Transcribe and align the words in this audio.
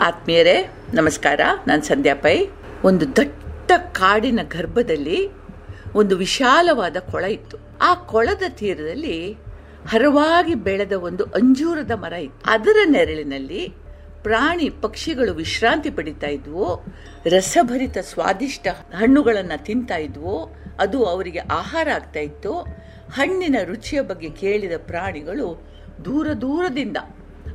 ಆತ್ಮೀಯರೇ, 0.00 0.72
ನಮಸ್ಕಾರ. 0.94 1.40
ನಾನು 1.66 1.82
ಸಂಧ್ಯಾ 1.82 2.14
ಪೈ. 2.14 2.46
ಒಂದು 2.84 3.16
ದಟ್ಟ 3.16 3.72
ಕಾಡಿನ 3.92 4.40
ಗರ್ಭದಲ್ಲಿ 4.42 5.30
ಒಂದು 5.94 6.16
ವಿಶಾಲವಾದ 6.16 6.96
ಕೊಳ 7.10 7.24
ಇತ್ತು. 7.24 7.56
ಆ 7.80 7.94
ಕೊಳದ 7.94 8.42
ತೀರದಲ್ಲಿ 8.48 9.32
ಹರವಾಗಿ 9.88 10.54
ಬೆಳೆದ 10.54 10.92
ಒಂದು 10.92 11.24
ಅಂಜೂರದ 11.24 11.90
ಮರ 11.90 12.12
ಇತ್ತು. 12.12 12.50
ಅದರ 12.50 12.76
ನೆರಳಿನಲ್ಲಿ 12.84 13.74
ಪ್ರಾಣಿ 14.22 14.70
ಪಕ್ಷಿಗಳು 14.70 15.34
ವಿಶ್ರಾಂತಿ 15.34 15.90
ಪಡಿತಾ 15.90 16.26
ಇದ್ವು. 16.26 16.84
ರಸಭರಿತ 17.26 17.98
ಸ್ವಾದಿಷ್ಟ 17.98 18.66
ಹಣ್ಣುಗಳನ್ನು 18.94 19.64
ತಿಂತಾ 19.64 19.96
ಇದ್ವು. 19.96 20.56
ಅದು 20.80 21.04
ಅವರಿಗೆ 21.04 21.38
ಆಹಾರ 21.38 21.88
ಆಗ್ತಾ 21.94 22.20
ಇತ್ತು. 22.20 22.60
ಹಣ್ಣಿನ 23.12 23.56
ರುಚಿಯ 23.64 24.00
ಬಗ್ಗೆ 24.00 24.30
ಕೇಳಿದ 24.30 24.72
ಪ್ರಾಣಿಗಳು 24.86 25.68
ದೂರ 26.04 26.28
ದೂರದಿಂದ 26.28 26.96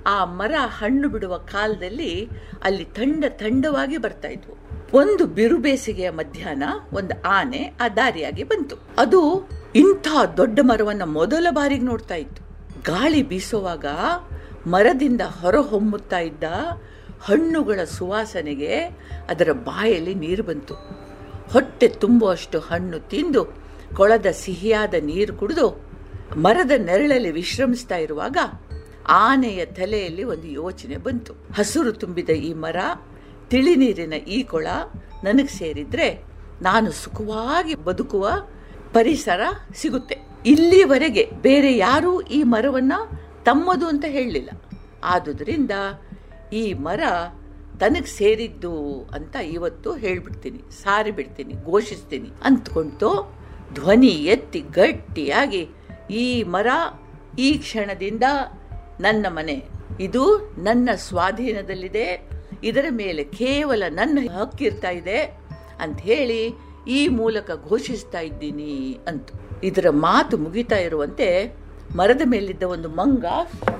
ಆ 0.07 0.25
ಮರ 0.25 0.53
ಹಣ್ಣು 0.57 1.09
ಬಿಡುವ 1.09 1.37
ಕಾಲದಲ್ಲಿ 1.37 2.29
ಅಲ್ಲಿ 2.63 2.85
ತಂಡ 2.85 3.25
ತಂಡವಾಗಿ 3.29 3.97
ಬರ್ತಾ 3.97 4.27
ಇದ್ವು. 4.27 4.57
ಒಂದು 4.97 5.25
ಬಿರುಬೇಸಿಗೆಯ 5.25 6.09
ಮಧ್ಯಾಹ್ನ, 6.09 6.63
ಒಂದು 6.93 7.21
ಆನೆ 7.21 7.73
ಆ 7.81 7.87
ದಾರಿಯಾಗಿ 7.87 8.43
ಬಂತು. 8.43 8.75
ಅದು 8.97 9.49
ಇಂಥ 9.75 10.07
ದೊಡ್ಡ 10.37 10.59
ಮರವನ್ನು 10.63 11.05
ಮೊದಲ 11.05 11.47
ಬಾರಿಗೆ 11.51 11.81
ನೋಡ್ತಾ 11.81 12.15
ಇತ್ತು. 12.15 12.43
ಗಾಳಿ 12.83 13.23
ಬೀಸುವಾಗ 13.23 13.85
ಮರದಿಂದ 14.67 15.21
ಹೊರಹೊಮ್ಮುತ್ತಾ 15.21 16.19
ಇದ್ದ 16.19 16.43
ಹಣ್ಣುಗಳ 17.21 17.83
ಸುವಾಸನೆಗೆ 17.83 18.83
ಅದರ 19.29 19.51
ಬಾಯಲ್ಲಿ 19.51 20.15
ನೀರು 20.15 20.43
ಬಂತು. 20.43 20.73
ಹೊಟ್ಟೆ 21.53 21.87
ತುಂಬುವಷ್ಟು 21.87 22.59
ಹಣ್ಣು 22.59 22.99
ತಿಂದು 22.99 23.43
ಕೊಳದ 23.95 24.25
ಸಿಹಿಯಾದ 24.31 24.93
ನೀರು 25.01 25.35
ಕುಡಿದು 25.35 25.85
ಮರದ 26.35 26.71
ನೆರಳಲ್ಲಿ 26.77 27.31
ವಿಶ್ರಮಿಸ್ತಾ 27.31 27.95
ಇರುವಾಗ 27.95 28.37
ಆನೆಯ 29.07 29.65
ತಲೆಯಲ್ಲಿ 29.65 30.23
ಒಂದು 30.23 30.47
ಯೋಚನೆ 30.47 30.97
ಬಂತು. 30.97 31.33
ಹಸಿರು 31.57 31.91
ತುಂಬಿದ 31.91 32.29
ಈ 32.29 32.53
ಮರ 32.53 32.77
ತಿಳಿ 33.49 33.75
ನೀರಿನ 33.75 34.13
ಈ 34.13 34.43
ಕೊಳ 34.43 34.67
ನನಗೆ 35.23 35.51
ಸೇರಿದ್ರೆ 35.57 36.07
ನಾನು 36.61 36.91
ಸುಖವಾಗಿ 36.91 37.75
ಬದುಕುವ 37.75 38.27
ಪರಿಸರ 38.93 39.41
ಸಿಗುತ್ತೆ. 39.75 40.15
ಇಲ್ಲಿವರೆಗೆ 40.45 41.23
ಬೇರೆ 41.41 41.77
ಯಾರೂ 41.77 42.21
ಈ 42.21 42.43
ಮರವನ್ನ 42.43 42.93
ತಮ್ಮದು 43.45 43.85
ಅಂತ 43.87 44.05
ಹೇಳಲಿಲ್ಲ. 44.07 44.49
ಆದುದರಿಂದ 45.03 45.71
ಈ 46.53 46.73
ಮರ 46.73 47.01
ತನಗೆ 47.79 48.09
ಸೇರಿದ್ದು 48.17 48.73
ಅಂತ 49.15 49.35
ಇವತ್ತು 49.35 49.93
ಹೇಳ್ಬಿಡ್ತೀನಿ, 49.93 50.59
ಸಾರಿ 50.83 51.11
ಬಿಡ್ತೀನಿ, 51.11 51.53
ಘೋಷಿಸ್ತೀನಿ 51.53 52.29
ಅಂದ್ಕೊಂತು 52.43 53.09
ಧ್ವನಿ 53.73 54.13
ಎತ್ತಿ 54.33 54.59
ಗಟ್ಟಿಯಾಗಿ 54.59 55.63
ಈ 56.09 56.43
ಮರ 56.43 56.67
ಈ 57.39 57.49
ಕ್ಷಣದಿಂದ 57.57 58.23
ನನ್ನ 58.99 59.25
ಮನೆ. 59.29 59.63
ಇದು 59.99 60.37
ನನ್ನ 60.57 60.89
ಸ್ವಾಧೀನದಲ್ಲಿದೆ. 60.95 62.29
ಇದರ 62.63 62.85
ಮೇಲೆ 62.89 63.23
ಕೇವಲ 63.23 63.83
ನನ್ನ 63.89 64.29
ಹಕ್ಕಿರ್ತಾ 64.31 64.89
ಇದೆ 64.89 65.37
ಅಂತ 65.79 66.01
ಹೇಳಿ 66.01 66.53
ಈ 66.87 67.07
ಮೂಲಕ 67.07 67.51
ಘೋಷಿಸ್ತಾ 67.69 68.19
ಇದ್ದೀನಿ 68.19 68.99
ಅಂತ. 69.07 69.29
ಇದರ 69.63 69.85
ಮಾತು 69.89 70.37
ಮುಗಿತಾ 70.37 70.75
ಇರುವಂತೆ 70.75 71.53
ಮರದ 71.95 72.21
ಮೇಲಿದ್ದ 72.25 72.63
ಒಂದು 72.63 72.89
ಮಂಗ 72.89 73.25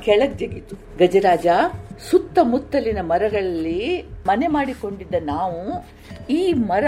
ಕೆಳಗೆ 0.02 0.34
ಜಗಿತು. 0.34 0.76
ಗಜರಾಜ, 0.98 1.48
ಸುತ್ತಮುತ್ತಲಿನ 2.10 2.98
ಮರಗಳಲ್ಲಿ 3.02 4.06
ಮನೆ 4.28 4.48
ಮಾಡಿಕೊಂಡಿದ್ದ 4.48 5.16
ನಾವು 5.22 5.86
ಈ 6.30 6.54
ಮರ 6.54 6.86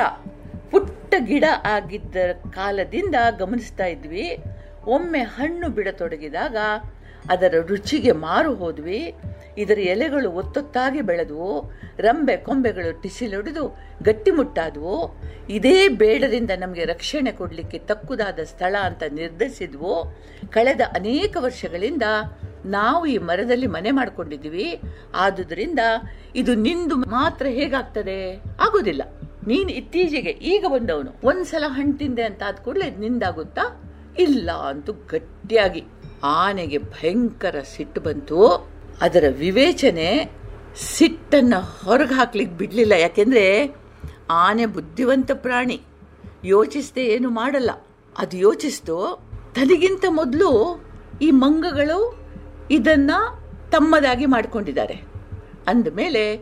ಪುಟ್ಟ 0.71 1.15
ಗಿಡ 1.19 1.43
ಆಗಿದ್ದ 1.63 2.15
ಕಾಲದಿಂದ 2.53 3.15
ಗಮನಿಸ್ತಾ 3.39 3.85
ಇದ್ವಿ. 3.85 4.37
ಒಮ್ಮೆ 4.87 5.19
ಹಣ್ಣು 5.19 5.69
ಬಿಡತೊಡಗಿದಾಗ 5.69 6.57
ಅದರ 7.29 7.53
ರುಚಿಗೆ 7.67 8.11
ಮಾರು 8.11 8.55
ಹೋದ್ವಿ. 8.55 9.13
ಇದರ 9.57 9.79
ಎಲೆಗಳು 9.79 10.31
ಒತ್ತೊತ್ತಾಗಿ 10.31 11.01
ಬೆಳೆದವು 11.01 11.71
ರಂಬೆ 11.97 12.37
ಕೊಂಬೆಗಳು 12.37 13.01
ಟಿಸಿಲೊಡೆದು 13.01 13.77
ಗಟ್ಟಿಮುಟ್ಟಾದವು 14.03 15.21
ಇದೇ 15.49 15.87
ಬೇಡದಿಂದ 15.87 16.51
ನಮಗೆ 16.59 16.85
ರಕ್ಷಣೆ 16.85 17.31
ಕೊಡಲಿಕ್ಕೆ 17.31 17.77
ತಕ್ಕುದಾದ 17.77 18.39
ಸ್ಥಳ 18.43 18.75
ಅಂತ 18.83 19.03
ನಿರ್ಧರಿಸಿದ್ವು. 19.11 20.17
ಕಳೆದ 20.49 20.81
ಅನೇಕ 20.93 21.37
ವರ್ಷಗಳಿಂದ 21.39 22.03
ನಾವು 22.65 23.05
ಈ 23.05 23.17
ಮರದಲ್ಲಿ 23.17 23.67
ಮನೆ 23.67 23.91
ಮಾಡಿಕೊಂಡಿದ್ವಿ 23.91 24.81
ಆದುದರಿಂದ 25.15 25.79
ಇದು 26.35 26.55
ನಿಂದು 26.55 26.95
ಮಾತ್ರ 26.95 27.45
ಹೇಗಾಗ್ತದೆ? 27.45 28.35
ಆಗೋದಿಲ್ಲ. 28.35 29.01
ನೀನು 29.47 29.69
ಇತ್ತೀಚೆಗೆ 29.69 30.29
ಈಗ 30.29 30.65
ಬಂದವನು. 30.67 31.11
ಒಂದ್ಸಲ 31.23 31.63
ಹಣ್ಣು 31.67 31.97
ತಿಂದೆ 31.97 32.23
ಅಂತ 32.23 32.43
ಆದ 32.43 32.53
ಕೂಡಲೇ 32.53 32.95
ನಿಂದಾಗುತ್ತಾ? 32.95 33.84
ಇಲ್ಲ 34.19 34.51
ಅಂತೂ 34.51 34.93
ಗಟ್ಟಿಯಾಗಿ 34.93 35.83
ಆನೆಗೆ 36.23 36.77
ಭಯಂಕರ 36.77 37.55
ಸಿಟ್ಟು 37.75 38.01
ಬಂತು. 38.01 38.69
ಅದರ 39.01 39.23
ವಿವೇಚನೆ 39.37 40.31
ಸಿಟ್ಟನ್ನ 40.75 41.53
ಹೊರಗೆ 41.83 42.13
ಹಾಕ್ಲಿಕ್ಕೆ 42.13 42.57
ಬಿಡಲಿಲ್ಲ. 42.57 42.91
ಯಾಕೆಂದ್ರೆ 42.91 43.75
ಆನೆ 44.29 44.65
ಬುದ್ಧಿವಂತ 44.65 45.31
ಪ್ರಾಣಿ. 45.33 45.81
ಯೋಚಿಸದೆ 46.43 47.05
ಏನು 47.05 47.29
ಮಾಡಲ್ಲ. 47.29 47.71
ಅದು 48.17 48.37
ಯೋಚಿಸ್ತು 48.37 49.23
ತನಗಿಂತ 49.55 50.05
ಮೊದಲು 50.09 50.83
ಈ 51.21 51.31
ಮಂಗಗಳು 51.31 52.19
ಇದನ್ನು 52.71 53.45
ತಮ್ಮದಾಗಿ 53.71 54.25
ಮಾಡಿಕೊಂಡಿದ್ದಾರೆ. 54.25 54.93
ಅಂದಮೇಲೆ 55.67 56.33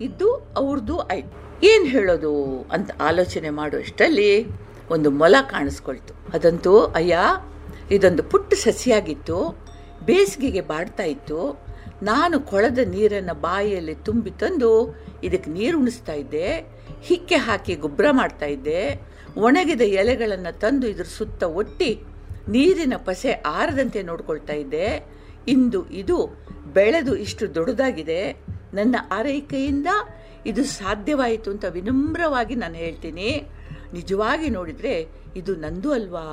ಇದ್ದು 0.00 0.34
ಅವ್ರದ್ದು 0.56 0.98
ಆಯ್ತು 0.98 1.40
ಏನು 1.66 1.84
ಹೇಳೋದು 1.84 2.66
ಅಂತ 2.72 2.90
ಆಲೋಚನೆ 3.02 3.50
ಮಾಡುವಷ್ಟರಲ್ಲಿ 3.50 4.46
ಒಂದು 4.90 5.10
ಮೊಲ 5.10 5.36
ಕಾಣಿಸ್ಕೊಳ್ತು. 5.42 6.14
ಅದಂತೂ, 6.32 6.78
ಅಯ್ಯ, 6.80 7.18
ಇದೊಂದು 7.90 8.22
ಪುಟ್ಟ 8.22 8.54
ಸಸಿಯಾಗಿತ್ತು. 8.54 9.58
ಬೇಸಿಗೆಗೆ 10.04 10.60
ಬಾಡ್ತಾ 10.60 11.02
ಇತ್ತು. 11.02 11.70
ನಾನು 12.02 12.40
ಕೊಳದ 12.40 12.78
ನೀರನ್ನು 12.78 13.34
ಬಾಯಿಯಲ್ಲಿ 13.34 13.94
ತುಂಬಿ 13.94 14.30
ತಂದು 14.30 14.98
ಇದಕ್ಕೆ 15.24 15.50
ನೀರು 15.50 15.78
ಉಣಿಸ್ತಾ 15.78 16.12
ಇದ್ದೆ. 16.12 16.76
ಹಿಕ್ಕೆ 17.02 17.34
ಹಾಕಿ 17.34 17.74
ಗೊಬ್ಬರ 17.74 18.06
ಮಾಡ್ತಾ 18.10 18.46
ಇದ್ದೆ. 18.46 19.00
ಒಣಗಿದ 19.36 19.80
ಎಲೆಗಳನ್ನು 19.80 20.58
ತಂದು 20.58 20.86
ಇದ್ರ 20.86 21.04
ಸುತ್ತ 21.04 21.42
ಒಟ್ಟಿ 21.42 22.02
ನೀರಿನ 22.48 22.92
ಪಸೆ 22.96 23.32
ಆರದಂತೆ 23.32 24.02
ನೋಡ್ಕೊಳ್ತಾ 24.02 24.52
ಇದ್ದೆ. 24.52 25.06
ಇಂದು 25.48 25.90
ಇದು 25.90 26.42
ಬೆಳೆದು 26.74 27.16
ಇಷ್ಟು 27.16 27.54
ದೊಡ್ಡದಾಗಿದೆ. 27.54 28.32
ನನ್ನ 28.74 28.96
ಆರೈಕೆಯಿಂದ 29.10 29.86
ಇದು 30.46 30.64
ಸಾಧ್ಯವಾಯಿತು 30.64 31.50
ಅಂತ 31.50 31.64
ವಿನಮ್ರವಾಗಿ 31.64 32.54
ನಾನು 32.54 32.74
ಹೇಳ್ತೀನಿ. 32.74 33.50
ನಿಜವಾಗಿ 33.92 34.50
ನೋಡಿದ್ರೆ 34.50 35.08
ಇದು 35.36 35.56
ನಂದು 35.56 35.92
ಅಲ್ವಾ 35.92 36.24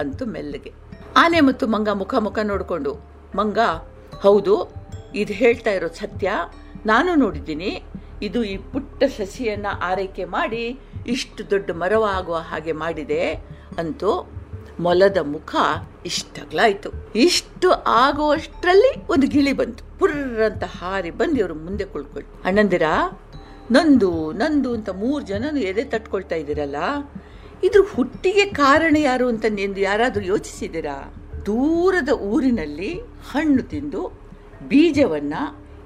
ಅಂತು 0.00 0.26
ಮೆಲ್ಲಗೆ. 0.26 0.72
ಆನೆ 1.16 1.40
ಮತ್ತು 1.40 1.66
ಮಂಗ 1.66 1.88
ಮುಖ 1.88 2.14
ಮುಖ 2.14 2.38
ನೋಡಿಕೊಂಡು, 2.42 2.92
ಮಂಗ, 3.36 3.58
ಹೌದು, 4.22 4.72
ಇದು 5.14 5.32
ಹೇಳ್ತಾ 5.32 5.70
ಇರೋ 5.70 5.88
ಸತ್ಯ, 5.88 6.32
ನಾನು 6.86 7.14
ನೋಡಿದ್ದೀನಿ, 7.14 7.82
ಇದು 8.22 8.44
ಈ 8.44 8.56
ಪುಟ್ಟ 8.56 9.04
ಸಸಿಯನ್ನು 9.04 9.80
ಆರೈಕೆ 9.80 10.24
ಮಾಡಿ 10.24 10.78
ಇಷ್ಟು 11.06 11.50
ದೊಡ್ಡ 11.50 11.70
ಮರವಾಗುವ 11.70 12.36
ಹಾಗೆ 12.36 12.72
ಮಾಡಿದೆ 12.72 13.34
ಅಂತೂ 13.78 14.32
ಮೊಲದ 14.80 15.18
ಮುಖ 15.22 15.54
ಇಷ್ಟಗ್ಲಾಯಿತು. 16.06 16.90
ಇಷ್ಟು 17.14 17.70
ಆಗುವಷ್ಟರಲ್ಲಿ 17.72 19.06
ಒಂದು 19.08 19.26
ಗಿಳಿ 19.26 19.52
ಬಂತು. 19.52 19.98
ಪುರ್ರಂತ 19.98 20.64
ಹಾರಿ 20.64 21.10
ಬಂದು 21.10 21.36
ಇವರು 21.36 21.54
ಮುಂದೆ 21.54 21.84
ಕುಳ್ಕೊಳ್ಳಿ 21.84 22.28
ಅಣ್ಣಂದಿರ 22.44 22.82
ನಂದು 23.70 24.32
ನಂದು 24.32 24.72
ಅಂತ 24.72 24.88
ಮೂರು 24.88 25.24
ಜನನು 25.24 25.58
ಎದೆ 25.58 25.84
ತಟ್ಕೊಳ್ತಾ 25.84 26.34
ಇದ್ದೀರಲ್ಲ? 26.34 26.76
ಇದ್ರ 27.64 27.80
ಹುಟ್ಟಿಗೆ 27.94 28.44
ಕಾರಣ 28.44 28.96
ಯಾರು 28.96 29.28
ಅಂತ 29.28 29.44
ನಿಂದು 29.50 29.80
ಯಾರಾದರೂ 29.80 30.24
ಯೋಚಿಸಿದ್ದೀರಾ? 30.24 31.14
ದೂರದ 31.46 32.08
ಊರಿನಲ್ಲಿ 32.08 33.00
ಹಣ್ಣು 33.00 33.62
ತಿಂದು 33.62 34.18
ಬೀಜವನ್ನ 34.68 35.34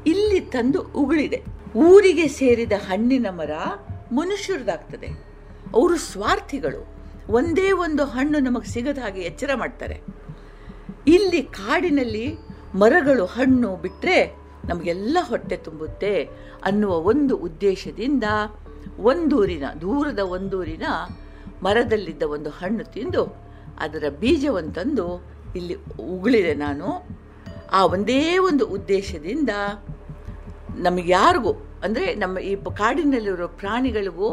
ಇಲ್ಲಿ 0.06 0.41
ತಂದು 0.41 0.82
ಉಗುಳಿದೆ. 0.82 1.44
ಊರಿಗೆ 1.76 2.28
ಸೇರಿದ 2.28 2.72
ಹಣ್ಣಿನ 2.72 3.26
ಮರ 3.30 3.50
ಮನುಷ್ಯರದಾಗ್ತದೆ. 4.12 5.06
ಅವರು 5.74 5.97
ಸ್ವಾರ್ಥಿಗಳು. 5.97 6.94
ಒಂದೇ 7.30 7.72
ಒಂದು 7.72 8.04
ಹಣ್ಣು 8.04 8.38
ನಮಗೆ 8.38 8.68
ಸಿಗದ 8.68 8.98
ಹಾಗೆ 8.98 9.20
ಎಚ್ಚರ 9.20 9.50
ಮಾಡ್ತಾರೆ. 9.54 10.00
ಇಲ್ಲಿ 11.06 11.42
ಕಾಡಿನಲ್ಲಿ 11.42 12.36
ಮರಗಳು 12.74 13.26
ಹಣ್ಣು 13.26 13.76
ಬಿಟ್ಟರೆ 13.76 14.39
ನಮಗೆಲ್ಲ 14.65 15.18
ಹೊಟ್ಟೆ 15.21 15.57
ತುಂಬುತ್ತೆ 15.57 16.24
ಅನ್ನುವ 16.65 16.92
ಒಂದು 16.92 17.36
ಉದ್ದೇಶದಿಂದ 17.36 18.24
ಒಂದೂರಿನ, 18.98 19.65
ದೂರದ 19.80 20.18
ಒಂದೂರಿನ 20.18 20.83
ಮರದಲ್ಲಿದ್ದ 21.62 22.22
ಒಂದು 22.22 22.51
ಹಣ್ಣು 22.51 22.84
ತಿಂದು 22.84 23.24
ಅದರ 23.78 24.04
ಬೀಜವನ್ನು 24.21 24.72
ತಂದು 24.72 25.07
ಇಲ್ಲಿ 25.57 25.74
ಉಗುಳಿದೆ 26.01 26.54
ನಾನು. 26.54 27.09
ಆ 27.72 27.86
ಒಂದೇ 27.86 28.39
ಒಂದು 28.39 28.66
ಉದ್ದೇಶದಿಂದ 28.66 29.51
ನಮಗೆ 30.77 31.13
ಯಾರಿಗೂ, 31.13 31.53
ಅಂದರೆ 31.84 32.15
ನಮ್ಮ 32.15 32.39
ಈ 32.39 32.56
ಕಾಡಿನಲ್ಲಿರೋ 32.56 33.48
ಪ್ರಾಣಿಗಳಿಗೂ 33.48 34.30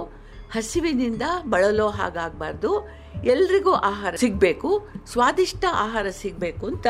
ಹಸಿವಿನಿಂದ 0.51 1.21
ಬಳಲೋ 1.49 1.87
ಹಾಗಾಗಬಾರ್ದು. 1.89 2.87
ಎಲ್ರಿಗೂ 3.23 3.71
ಆಹಾರ 3.71 4.15
ಸಿಗಬೇಕು, 4.15 4.87
ಸ್ವಾದಿಷ್ಟ 5.11 5.65
ಆಹಾರ 5.71 6.07
ಸಿಗಬೇಕು 6.09 6.65
ಅಂತ 6.67 6.87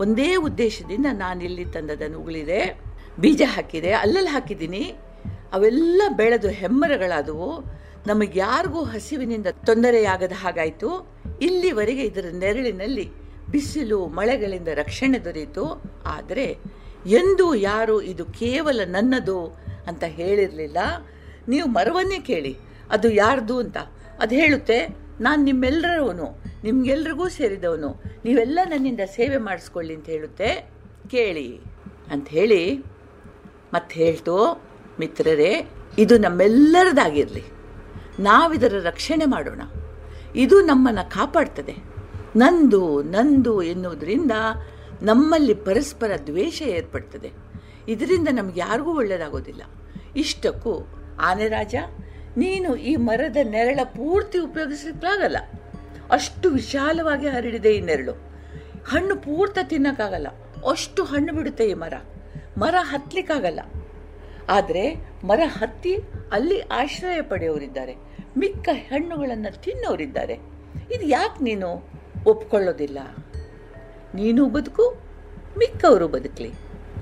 ಒಂದೇ 0.00 0.36
ಉದ್ದೇಶದಿಂದ 0.36 1.06
ನಾನು 1.12 1.44
ಇಲ್ಲಿ 1.44 1.64
ತಂದದನ್ನು 1.64 2.18
ಉಗುಳಿದೆ 2.18 2.80
ಬೀಜ 3.20 3.42
ಹಾಕಿದೆ, 3.46 3.92
ಅಲ್ಲಲ್ಲಿ 3.92 4.30
ಹಾಕಿದ್ದೀನಿ. 4.30 4.94
ಅವೆಲ್ಲ 5.52 6.02
ಬೆಳೆದು 6.16 6.48
ಹೆಮ್ಮರಗಳಾದವು. 6.48 7.64
ನಮಗೆ 8.06 8.38
ಯಾರಿಗೂ 8.38 8.82
ಹಸಿವಿನಿಂದ 8.82 9.46
ತೊಂದರೆಯಾಗದ 9.66 10.32
ಹಾಗಾಯಿತು. 10.36 11.08
ಇಲ್ಲಿವರೆಗೆ 11.42 12.02
ಇದರ 12.02 12.24
ನೆರಳಿನಲ್ಲಿ 12.32 13.10
ಬಿಸಿಲು, 13.50 14.06
ಮಳೆಗಳಿಂದ 14.06 14.68
ರಕ್ಷಣೆ 14.74 15.18
ದೊರೆಯಿತು. 15.18 15.82
ಆದರೆ 16.04 16.58
ಎಂದೂ 17.06 17.54
ಯಾರು 17.54 18.02
ಇದು 18.02 18.24
ಕೇವಲ 18.24 18.80
ನನ್ನದು 18.86 19.46
ಅಂತ 19.86 20.04
ಹೇಳಿರಲಿಲ್ಲ. 20.04 20.78
ನೀವು 21.48 21.68
ಮರವನ್ನೇ 21.68 22.18
ಕೇಳಿ. 22.18 22.56
ಅದು 22.90 23.10
ಯಾರ್ದು 23.10 23.58
ಅಂತ. 23.58 23.76
ಅದು 24.20 24.34
ಹೇಳುತ್ತೆ, 24.34 24.86
ನಾನು 25.20 25.44
ನಿಮ್ಮೆಲ್ಲರವನು. 25.44 26.47
ನಿಮ್ಗೆಲ್ರಿಗೂ 26.64 27.28
ಸೇರಿದವನು. 27.28 28.02
ನೀವೆಲ್ಲ 28.24 28.58
ನನ್ನಿಂದ 28.64 29.00
ಸೇವೆ 29.06 29.36
ಮಾಡಿಸ್ಕೊಳ್ಳಿ 29.36 29.94
ಅಂತ 29.94 30.06
ಹೇಳುತ್ತೆ. 30.06 30.70
ಕೇಳಿ 31.10 31.60
ಅಂತ 32.10 32.28
ಹೇಳಿ 32.28 32.78
ಮತ್ತೆ 33.74 33.94
ಹೇಳ್ತು, 33.94 34.62
ಮಿತ್ರರೇ, 35.00 35.68
ಇದು 35.98 36.18
ನಮ್ಮೆಲ್ಲರದಾಗಿರಲಿ. 36.18 37.44
ನಾವಿದರ 38.20 38.74
ರಕ್ಷಣೆ 38.82 39.24
ಮಾಡೋಣ. 39.24 39.60
ಇದು 40.36 40.60
ನಮ್ಮನ್ನು 40.60 41.10
ಕಾಪಾಡ್ತದೆ. 41.10 41.76
ನಂದು 42.36 43.02
ನಂದು 43.02 43.62
ಎನ್ನುವುದರಿಂದ 43.62 44.30
ನಮ್ಮಲ್ಲಿ 45.02 45.54
ಪರಸ್ಪರ 45.54 46.10
ದ್ವೇಷ 46.26 46.62
ಏರ್ಪಡ್ತದೆ. 46.62 47.32
ಇದರಿಂದ 47.88 48.28
ನಮ್ಗೆ 48.32 48.60
ಯಾರಿಗೂ 48.60 48.96
ಒಳ್ಳೆಯದಾಗೋದಿಲ್ಲ 48.96 49.62
ಇಷ್ಟಕ್ಕೂ 50.16 50.88
ಆನೆ 51.20 51.48
ರಾಜ, 51.48 51.74
ನೀನು 52.36 52.76
ಈ 52.76 52.96
ಮರದ 52.96 53.36
ನೆರಳ 53.42 53.80
ಪೂರ್ತಿ 53.84 54.38
ಉಪಯೋಗಿಸಲಿಕ್ಕಾಗಲ್ಲ 54.38 55.36
ಅಷ್ಟು 56.10 56.50
ವಿಶಾಲವಾಗಿ 56.50 57.26
ಹರಡಿದೆ 57.26 57.76
ಈ 57.76 57.80
ನೆರಳು. 57.80 58.12
ಹಣ್ಣು 58.86 59.16
ಪೂರ್ತಿ 59.16 59.68
ತಿನ್ನೋಕ್ಕಾಗಲ್ಲ. 59.68 60.26
ಅಷ್ಟು 60.70 61.04
ಹಣ್ಣು 61.04 61.32
ಬಿಡುತ್ತೆ 61.32 61.64
ಈ 61.64 61.74
ಮರ. 61.74 61.94
ಮರ 62.58 62.74
ಹತ್ತಲಿಕ್ಕಾಗಲ್ಲ 62.78 63.60
ಆದರೆ 64.48 64.94
ಮರ 65.24 65.40
ಹತ್ತಿ 65.46 65.96
ಅಲ್ಲಿ 66.32 66.60
ಆಶ್ರಯ 66.60 67.22
ಪಡೆಯೋರಿದ್ದಾರೆ. 67.22 67.94
ಮಿಕ್ಕ 68.38 68.68
ಹಣ್ಣುಗಳನ್ನು 68.72 69.62
ತಿನ್ನೋರಿದ್ದಾರೆ. 69.62 70.34
ಇದು 70.94 71.06
ಯಾಕೆ 71.06 71.44
ನೀನು 71.44 71.88
ಒಪ್ಕೊಳ್ಳೋದಿಲ್ಲ? 72.26 72.98
ನೀನು 74.14 74.46
ಬದುಕು, 74.46 75.00
ಮಿಕ್ಕವರು 75.58 76.08
ಬದುಕಲಿ 76.08 76.50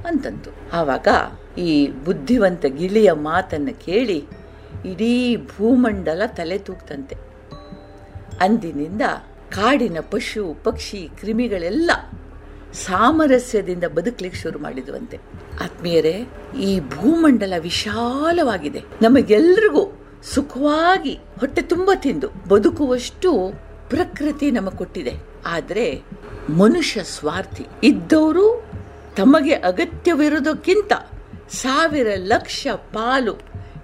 ಅಂತಂತು. 0.06 0.50
ಆವಾಗ 0.72 1.08
ಈ 1.58 1.88
ಬುದ್ಧಿವಂತ 1.88 2.66
ಗಿಳಿಯ 2.66 3.12
ಮಾತನ್ನು 3.12 3.84
ಕೇಳಿ 3.84 4.24
ಇಡೀ 4.84 5.36
ಭೂಮಂಡಲ 5.36 6.22
ತಲೆ 6.26 6.58
ತೂಗ್ತಂತೆ. 6.58 7.25
ಅಂದಿನಿಂದ 8.40 9.02
ಕಾಡಿನ 9.50 9.96
ಪಶು, 10.00 10.56
ಪಕ್ಷಿ, 10.64 11.08
ಕ್ರಿಮಿಗಳೆಲ್ಲ 11.20 11.90
ಸಾಮರಸ್ಯದಿಂದ 12.72 13.84
ಬದುಕಲಿಕ್ಕೆ 13.84 14.40
ಶುರು 14.40 14.58
ಮಾಡಿದ್ವಂತೆ. 14.58 15.16
ಆತ್ಮೀಯರೇ, 15.64 16.28
ಈ 16.60 16.80
ಭೂಮಂಡಲ 16.80 17.52
ವಿಶಾಲವಾಗಿದೆ. 17.58 18.80
ನಮಗೆಲ್ರಿಗೂ 19.02 20.00
ಸುಖವಾಗಿ 20.22 21.14
ಹೊಟ್ಟೆ 21.14 21.62
ತುಂಬ 21.62 21.90
ತಿಂದು 21.94 22.28
ಬದುಕುವಷ್ಟು 22.48 23.52
ಪ್ರಕೃತಿ 23.88 24.50
ನಮಗೆ 24.50 24.76
ಕೊಟ್ಟಿದೆ. 24.76 25.12
ಆದರೆ 25.46 26.02
ಮನುಷ್ಯ 26.50 27.02
ಸ್ವಾರ್ಥಿ 27.02 27.66
ಇದ್ದವರು 27.82 28.64
ತಮಗೆ 29.16 29.54
ಅಗತ್ಯವಿರೋದಕ್ಕಿಂತ 29.54 30.92
ಸಾವಿರ 31.50 32.06
ಲಕ್ಷ 32.16 32.66
ಪಾಲು 32.72 33.32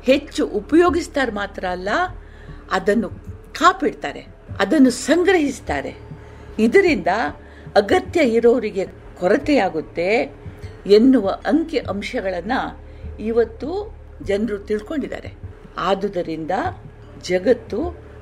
ಹೆಚ್ಚು 0.03 0.47
ಉಪಯೋಗಿಸ್ತಾರೆ 0.47 1.33
ಮಾತ್ರ 1.33 1.65
ಅಲ್ಲ, 1.71 1.89
ಅದನ್ನು 2.71 3.09
ಕಾಪಿಡ್ತಾರೆ. 3.53 4.32
ಅದನ್ನು 4.61 4.91
ಸಂಗ್ರಹಿಸ್ತಾರೆ. 4.91 5.95
ಇದರಿಂದ 6.59 7.07
ಅಗತ್ಯ 7.77 8.21
ಇರೋರಿಗೆ 8.21 8.87
ಕೊರತೆಯಾಗುತ್ತೆ 9.21 10.09
ಎನ್ನುವ 10.87 11.29
ಅಂಕಿ 11.29 11.79
ಅಂಶಗಳನ್ನು 11.79 12.61
ಇವತ್ತು 13.21 13.99
ಜನರು 14.23 14.59
ತಿಳ್ಕೊಂಡಿದ್ದಾರೆ. 14.59 15.35
ಆದುದರಿಂದ 15.79 16.51
ಜಗತ್ತು 17.23 17.79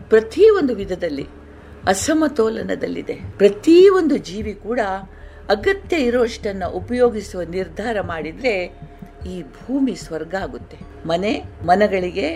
ಪ್ರತಿಯೊಂದು 0.09 0.75
ವಿಧದಲ್ಲಿ 0.75 1.27
ಅಸಮತೋಲನದಲ್ಲಿದೆ. 1.87 3.15
ಪ್ರತಿಯೊಂದು 3.39 4.17
ಜೀವಿ 4.17 4.55
ಕೂಡ 4.55 4.81
ಅಗತ್ಯ 5.49 5.97
ಇರೋಷ್ಟನ್ನು 5.97 6.71
ಉಪಯೋಗಿಸುವ 6.71 7.43
ನಿರ್ಧಾರ 7.43 7.97
ಮಾಡಿದರೆ 8.01 8.81
ಈ 9.27 9.43
ಭೂಮಿ 9.43 9.95
ಸ್ವರ್ಗ 9.95 10.35
ಆಗುತ್ತೆ. 10.35 10.79
ಮನೆ, 11.07 11.45
ಮನಗಳಿಗೆ 11.65 12.29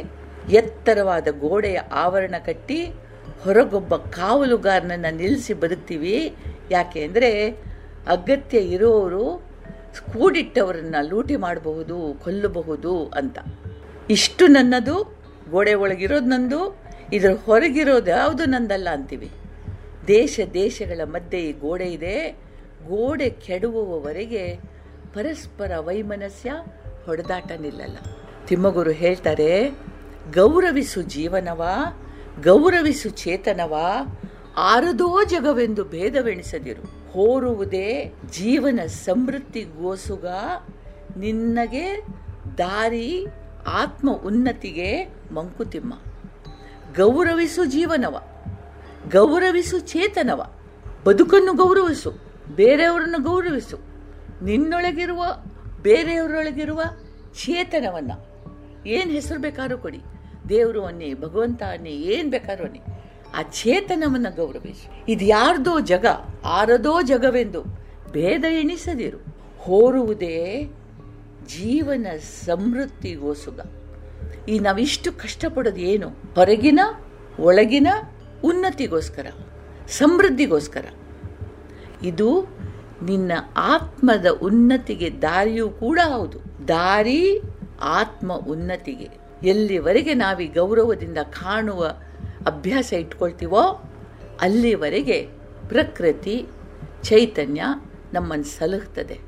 ಎತ್ತರವಾದ 0.50 1.28
ಗೋಡೆಯ 1.30 1.78
ಆವರಣ 1.92 2.34
ಕಟ್ಟಿ 2.46 2.94
ಹೊರಗೊಬ್ಬ 3.42 3.94
ಕಾವಲುಗಾರನನ್ನು 4.18 5.10
ನಿಲ್ಲಿಸಿ 5.16 5.54
ಬದುಕ್ತೀವಿ. 5.62 6.14
ಯಾಕೆ 6.70 7.00
ಅಂದರೆ 7.06 7.30
ಅಗತ್ಯ 8.14 8.58
ಇರೋರು 8.76 9.24
ಕೂಡಿಟ್ಟವರನ್ನು 10.12 11.00
ಲೂಟಿ 11.08 11.36
ಮಾಡಬಹುದು, 11.44 11.96
ಕೊಲ್ಲಬಹುದು 12.24 12.92
ಅಂತ. 13.20 13.38
ಇಷ್ಟು 14.16 14.44
ನನ್ನದು 14.46 14.96
ಗೋಡೆ 15.52 15.74
ಒಳಗಿರೋದು 15.84 16.28
ನಂದು, 16.32 16.60
ಇದರ 17.16 17.32
ಹೊರಗಿರೋದು 17.46 18.10
ಯಾವುದು 18.10 18.44
ನಂದಲ್ಲ 18.54 18.88
ಅಂತೀವಿ. 18.96 19.30
ದೇಶ 20.06 20.40
ದೇಶಗಳ 20.54 21.00
ಮಧ್ಯೆ 21.14 21.40
ಈ 21.48 21.52
ಗೋಡೆ 21.64 21.88
ಇದೆ. 21.96 22.16
ಗೋಡೆ 22.88 23.28
ಕೆಡುವವರೆಗೆ 23.46 24.44
ಪರಸ್ಪರ 25.14 25.72
ವೈಮನಸ್ಯ, 25.88 26.50
ಹೊಡೆದಾಟ 27.06 27.50
ನಿಲ್ಲಲ್ಲ. 27.66 27.98
ತಿಮ್ಮಗುರು 28.46 28.94
ಹೇಳ್ತಾರೆ, 29.02 29.50
ಗೌರವಿಸು 30.38 31.02
ಜೀವನವ 31.16 31.62
ಗೌರವಿಸು 32.42 33.10
ಚೇತನವ, 33.10 33.76
ಆರದೋ 34.56 35.24
ಜಗವೆಂದು 35.24 35.84
ಭೇದವೆಣಿಸದಿರು. 35.84 37.12
ಹೋರುವುದೇ 37.12 38.14
ಜೀವನ 38.30 38.80
ಸಮೃದ್ಧಿ 38.86 39.62
ಗೋಸುಗ, 39.62 40.26
ನಿನ್ನಗೆ 41.16 42.06
ದಾರಿ 42.58 43.26
ಆತ್ಮ 43.66 44.12
ಉನ್ನತಿಗೆ 44.12 45.04
ಮಂಕುತಿಮ್ಮ. 45.34 45.94
ಗೌರವಿಸು 46.96 47.64
ಜೀವನವ, 47.64 48.22
ಗೌರವಿಸು 49.12 49.78
ಚೇತನವ, 49.78 50.52
ಬದುಕನ್ನು 51.06 51.52
ಗೌರವಿಸು, 51.52 52.12
ಬೇರೆಯವರನ್ನು 52.54 53.22
ಗೌರವಿಸು. 53.22 53.78
ನಿನ್ನೊಳಗಿರುವ, 54.44 55.24
ಬೇರೆಯವರೊಳಗಿರುವ 55.82 56.82
ಚೇತನವನ್ನು. 57.34 58.34
ಏನು 58.88 59.10
ಹೆಸರು 59.10 59.40
ಬೇಕಾದ್ರೂ 59.40 59.78
ಕೊಡಿ. 59.78 60.00
ದೇವರು 60.48 60.84
ಅನ್ನಿ 60.84 61.14
ಭಗವಂತ 61.14 61.62
ಅನ್ನಿ 61.62 61.90
ಏನು 61.90 62.30
ಬೇಕಾದ್ರೂ 62.30 62.64
ಅನ್ನಿ. 62.64 62.80
ಆ 63.36 63.42
ಚೇತನವನ್ನು 63.42 64.36
ಗೌರವಿಸು. 64.36 65.10
ಇದು 65.10 65.24
ಯಾರ್ದೋ 65.24 65.80
ಜಗ, 65.80 66.06
ಆರದೋ 66.44 67.02
ಜಗವೆಂದು 67.02 67.62
ಭೇದ 68.12 68.44
ಎಣಿಸದಿರು. 68.50 69.34
ಹೋರುವುದೇ 69.58 70.70
ಜೀವನ 71.46 72.06
ಸಮೃದ್ಧಿಗೋಸುಗ 72.44 73.60
ಈ 74.48 74.58
ನಾವಿಷ್ಟು 74.58 75.12
ಕಷ್ಟಪಡೋದು 75.12 75.76
ಏನು? 75.76 76.08
ಹೊರಗಿನ, 76.08 76.80
ಒಳಗಿನ 77.40 77.86
ಉನ್ನತಿಗೋಸ್ಕರ, 78.44 79.26
ಸಮೃದ್ಧಿಗೋಸ್ಕರ. 79.88 80.86
ಇದು 82.02 82.46
ನಿನ್ನ 83.02 83.32
ಆತ್ಮದ 83.56 84.26
ಉನ್ನತಿಗೆ 84.42 85.22
ದಾರಿಯೂ 85.22 85.68
ಕೂಡ 85.68 86.00
ಹೌದು. 86.12 86.68
ದಾರಿ 86.68 87.40
ಆತ್ಮ 87.80 88.32
ಉನ್ನತಿಗೆ. 88.32 89.23
ಎಲ್ಲಿವರೆಗೆ 89.44 90.14
ನಾವೀ 90.14 90.46
ಗೌರವದಿಂದ 90.46 91.18
ಕಾಣುವ 91.18 91.86
ಅಭ್ಯಾಸ 92.46 92.92
ಇಟ್ಕೊಳ್ತೀವೋ 92.92 93.92
ಅಲ್ಲಿವರೆಗೆ 94.40 95.28
ಪ್ರಕೃತಿ, 95.68 96.46
ಚೈತನ್ಯ 97.02 97.62
ನಮ್ಮನ್ನು 98.12 98.44
ಸಲಹುತ್ತದೆ 98.44 99.18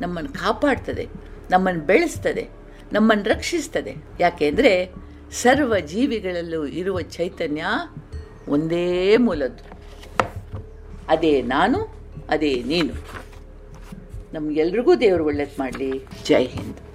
ನಮ್ಮನ್ನು 0.00 0.32
ಕಾಪಾಡ್ತದೆ, 0.32 1.08
ನಮ್ಮನ್ನು 1.50 1.80
ಬೆಳೆಸ್ತದೆ, 1.80 2.48
ನಮ್ಮನ್ನು 2.92 3.24
ರಕ್ಷಿಸ್ತದೆ. 3.24 3.96
ಯಾಕೆಂದರೆ 4.20 4.94
ಸರ್ವ 5.32 5.78
ಜೀವಿಗಳಲ್ಲೂ 5.78 6.66
ಇರುವ 6.66 7.00
ಚೈತನ್ಯ 7.00 7.64
ಒಂದೇ 8.48 9.16
ಮೂಲದ್ದು. 9.16 9.64
ಅದೇ 11.08 11.42
ನಾನು, 11.42 11.96
ಅದೇ 12.28 12.62
ನೀನು. 12.66 12.92
ನಮಗೆಲ್ರಿಗೂ 14.32 14.94
ದೇವರು 14.94 15.24
ಒಳ್ಳೇದು 15.24 15.58
ಮಾಡಲಿ. 15.58 16.06
ಜೈ 16.24 16.44
ಹಿಂದ್. 16.44 16.85